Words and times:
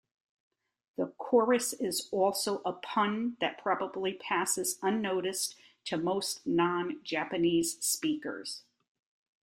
The 0.97 1.13
chorus 1.19 1.73
is 1.73 2.09
also 2.11 2.63
a 2.65 2.73
pun 2.73 3.37
that 3.39 3.59
probably 3.61 4.15
passes 4.15 4.79
unnoticed 4.81 5.55
to 5.85 5.97
most 5.97 6.41
non-Japanese 6.47 7.77
speakers. 7.85 8.63